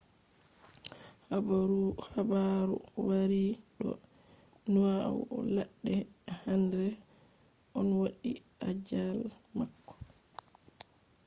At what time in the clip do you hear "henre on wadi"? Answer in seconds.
6.43-8.31